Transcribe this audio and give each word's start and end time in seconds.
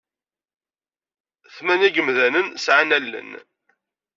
Tmanya 1.55 1.89
n 1.91 1.93
yimdanen 1.95 2.47
sɛan 2.65 2.95
allen. 2.97 3.31